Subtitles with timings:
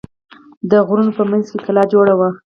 [0.69, 2.29] د غرونو په منځ کې کلا جوړه وه.